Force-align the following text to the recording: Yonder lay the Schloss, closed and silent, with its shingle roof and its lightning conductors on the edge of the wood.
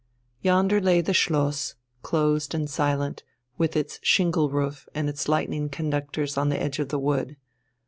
Yonder 0.41 0.81
lay 0.81 0.99
the 0.99 1.13
Schloss, 1.13 1.75
closed 2.01 2.55
and 2.55 2.67
silent, 2.67 3.23
with 3.59 3.75
its 3.75 3.99
shingle 4.01 4.49
roof 4.49 4.89
and 4.95 5.07
its 5.07 5.27
lightning 5.27 5.69
conductors 5.69 6.39
on 6.39 6.49
the 6.49 6.59
edge 6.59 6.79
of 6.79 6.89
the 6.89 6.97
wood. 6.97 7.37